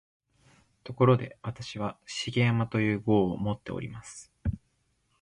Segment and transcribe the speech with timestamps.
[0.83, 4.33] ところで、私は「重山」という号をもっております